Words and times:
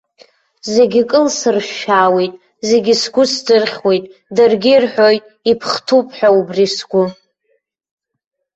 Зегьы 0.73 1.01
кылсыршәшәаауеит, 1.11 2.33
зегьы 2.69 2.93
сгәы 3.01 3.23
сдырхьуеит, 3.31 4.05
даргьы 4.35 4.71
ирҳәоит 4.73 5.23
иԥхҭуп 5.51 6.07
ҳәа 6.17 6.29
убри 6.39 6.67
сгәы. 6.75 7.03